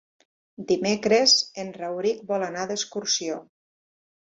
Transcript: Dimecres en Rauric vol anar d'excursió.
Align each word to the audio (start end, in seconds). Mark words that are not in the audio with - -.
Dimecres 0.71 1.35
en 1.65 1.69
Rauric 1.77 2.25
vol 2.33 2.47
anar 2.49 2.65
d'excursió. 2.73 3.39